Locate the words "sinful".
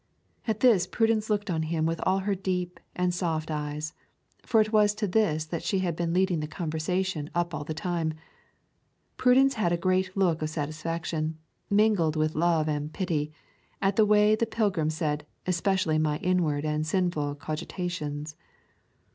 16.87-17.35